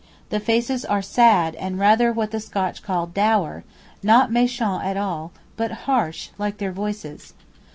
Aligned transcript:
The 0.31 0.39
faces 0.39 0.83
are 0.83 0.97
all 0.97 1.01
sad 1.03 1.53
and 1.57 1.77
rather 1.77 2.11
what 2.11 2.31
the 2.31 2.39
Scotch 2.39 2.81
call 2.81 3.05
'dour,' 3.05 3.63
not 4.01 4.31
méchant 4.31 4.83
at 4.83 4.97
all, 4.97 5.31
but 5.55 5.71
harsh, 5.85 6.29
like 6.39 6.57
their 6.57 6.71
voices. 6.71 7.35